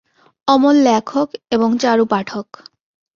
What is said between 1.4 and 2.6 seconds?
এবং চারু পাঠক।